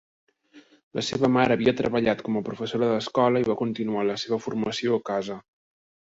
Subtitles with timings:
[0.99, 4.97] La seva mare havia treballat com a professora d"escola i va continuar la seva formació
[4.97, 5.37] a casa.